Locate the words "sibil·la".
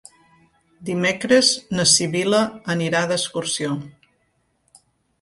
1.93-2.41